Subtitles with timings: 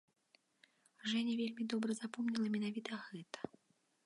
[1.11, 3.39] Жэня вельмі добра запомніла менавіта гэта.